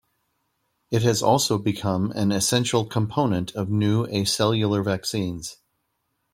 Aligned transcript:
It 0.89 1.03
has 1.03 1.21
also 1.21 1.59
become 1.59 2.09
an 2.13 2.31
essential 2.31 2.85
component 2.87 3.51
of 3.51 3.69
new 3.69 4.07
acellular 4.07 4.83
vaccines. 4.83 5.57